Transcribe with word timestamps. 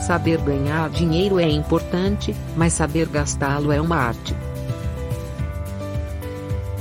Saber 0.00 0.38
ganhar 0.38 0.88
dinheiro 0.90 1.38
é 1.38 1.48
importante, 1.48 2.34
mas 2.56 2.72
saber 2.72 3.08
gastá-lo 3.08 3.72
é 3.72 3.80
uma 3.80 3.96
arte. 3.96 4.34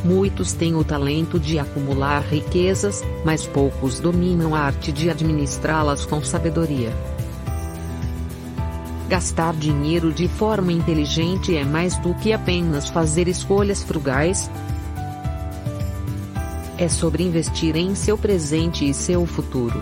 Muitos 0.04 0.54
têm 0.54 0.76
o 0.76 0.84
talento 0.84 1.40
de 1.40 1.60
acumular 1.60 2.22
riquezas, 2.22 3.04
mas 3.26 3.46
poucos 3.46 4.00
dominam 4.00 4.56
a 4.56 4.60
arte 4.60 4.92
de 4.92 5.10
administrá-las 5.10 6.06
com 6.06 6.24
sabedoria. 6.24 6.94
Gastar 9.10 9.54
dinheiro 9.54 10.14
de 10.14 10.28
forma 10.28 10.72
inteligente 10.72 11.56
é 11.56 11.64
mais 11.64 11.98
do 11.98 12.14
que 12.14 12.32
apenas 12.32 12.90
fazer 12.90 13.28
escolhas 13.28 13.82
frugais. 13.82 14.50
É 16.78 16.88
sobre 16.88 17.24
investir 17.24 17.76
em 17.76 17.96
seu 17.96 18.18
presente 18.18 18.88
e 18.88 18.94
seu 18.94 19.26
futuro. 19.26 19.82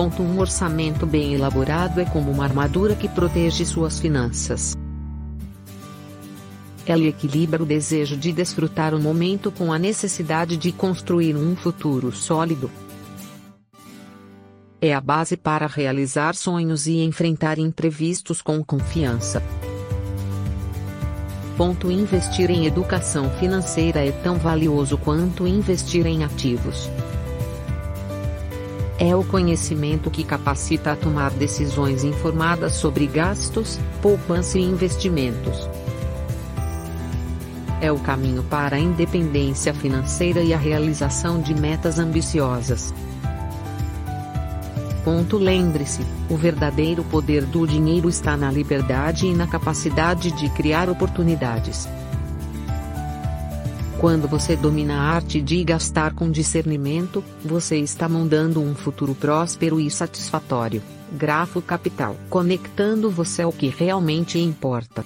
Ponto 0.00 0.22
um 0.22 0.38
orçamento 0.40 1.04
bem 1.04 1.34
elaborado 1.34 2.00
é 2.00 2.06
como 2.06 2.30
uma 2.30 2.44
armadura 2.44 2.96
que 2.96 3.06
protege 3.06 3.66
suas 3.66 4.00
finanças. 4.00 4.74
Ela 6.86 7.04
equilibra 7.04 7.62
o 7.62 7.66
desejo 7.66 8.16
de 8.16 8.32
desfrutar 8.32 8.94
o 8.94 8.98
momento 8.98 9.52
com 9.52 9.70
a 9.70 9.78
necessidade 9.78 10.56
de 10.56 10.72
construir 10.72 11.36
um 11.36 11.54
futuro 11.54 12.10
sólido. 12.12 12.70
É 14.80 14.94
a 14.94 15.02
base 15.02 15.36
para 15.36 15.66
realizar 15.66 16.34
sonhos 16.34 16.86
e 16.86 17.04
enfrentar 17.04 17.58
imprevistos 17.58 18.40
com 18.40 18.64
confiança. 18.64 19.42
Ponto 21.58 21.90
investir 21.90 22.50
em 22.50 22.64
educação 22.64 23.28
financeira 23.32 24.02
é 24.02 24.12
tão 24.12 24.38
valioso 24.38 24.96
quanto 24.96 25.46
investir 25.46 26.06
em 26.06 26.24
ativos. 26.24 26.88
É 29.02 29.16
o 29.16 29.24
conhecimento 29.24 30.10
que 30.10 30.22
capacita 30.22 30.92
a 30.92 30.96
tomar 30.96 31.30
decisões 31.30 32.04
informadas 32.04 32.74
sobre 32.74 33.06
gastos, 33.06 33.80
poupança 34.02 34.58
e 34.58 34.62
investimentos. 34.62 35.66
É 37.80 37.90
o 37.90 37.98
caminho 37.98 38.42
para 38.42 38.76
a 38.76 38.78
independência 38.78 39.72
financeira 39.72 40.42
e 40.42 40.52
a 40.52 40.58
realização 40.58 41.40
de 41.40 41.54
metas 41.54 41.98
ambiciosas. 41.98 42.92
Ponto 45.02 45.38
lembre-se, 45.38 46.02
o 46.28 46.36
verdadeiro 46.36 47.02
poder 47.02 47.46
do 47.46 47.66
dinheiro 47.66 48.06
está 48.06 48.36
na 48.36 48.50
liberdade 48.50 49.26
e 49.26 49.34
na 49.34 49.46
capacidade 49.46 50.30
de 50.32 50.50
criar 50.50 50.90
oportunidades. 50.90 51.88
Quando 54.00 54.26
você 54.26 54.56
domina 54.56 54.94
a 54.94 55.14
arte 55.16 55.42
de 55.42 55.62
gastar 55.62 56.14
com 56.14 56.30
discernimento, 56.30 57.22
você 57.44 57.76
está 57.76 58.08
montando 58.08 58.58
um 58.58 58.74
futuro 58.74 59.14
próspero 59.14 59.78
e 59.78 59.90
satisfatório. 59.90 60.82
Grafo 61.12 61.60
Capital 61.60 62.16
conectando 62.30 63.10
você 63.10 63.42
ao 63.42 63.52
que 63.52 63.68
realmente 63.68 64.38
importa. 64.38 65.04